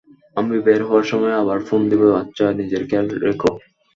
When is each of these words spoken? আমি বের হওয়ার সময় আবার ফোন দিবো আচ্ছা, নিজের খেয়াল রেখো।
আমি 0.37 0.55
বের 0.65 0.81
হওয়ার 0.87 1.05
সময় 1.11 1.35
আবার 1.41 1.59
ফোন 1.67 1.81
দিবো 1.91 2.07
আচ্ছা, 2.21 2.45
নিজের 2.59 2.83
খেয়াল 2.89 3.07
রেখো। 3.25 3.51